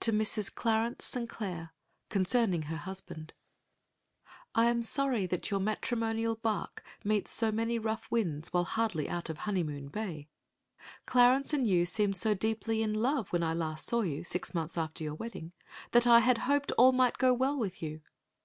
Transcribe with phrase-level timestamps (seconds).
[0.00, 0.52] To Mrs.
[0.52, 1.28] Clarence St.
[1.28, 1.70] Claire
[2.08, 3.32] Concerning Her Husband
[4.52, 9.30] I am sorry that your matrimonial barque meets so many rough winds while hardly out
[9.30, 10.28] of Honeymoon Bay.
[11.06, 14.76] Clarence and you seemed so deeply in love when I last saw you, six months
[14.76, 15.52] after your wedding,
[15.92, 18.00] that I had hoped all might go well with you.